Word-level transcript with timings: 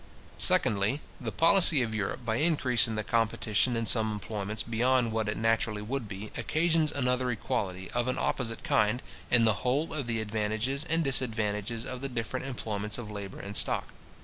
Secondly, 0.39 0.99
the 1.19 1.31
policy 1.31 1.83
of 1.83 1.93
Europe, 1.93 2.25
by 2.25 2.37
increasing 2.37 2.95
the 2.95 3.03
competition 3.03 3.75
in 3.75 3.85
some 3.85 4.11
employments 4.11 4.63
beyond 4.63 5.11
what 5.11 5.29
it 5.29 5.37
naturally 5.37 5.83
would 5.83 6.07
be, 6.07 6.31
occasions 6.35 6.91
another 6.91 7.29
inequality, 7.29 7.91
of 7.91 8.07
an 8.07 8.17
opposite 8.17 8.63
kind, 8.63 9.03
in 9.29 9.45
the 9.45 9.53
whole 9.61 9.93
of 9.93 10.07
the 10.07 10.19
advantages 10.19 10.83
and 10.85 11.03
disadvantages 11.03 11.85
of 11.85 12.01
the 12.01 12.09
different 12.09 12.47
employments 12.47 12.97
of 12.97 13.11
labour 13.11 13.39
and 13.41 13.55
stock. 13.55 13.89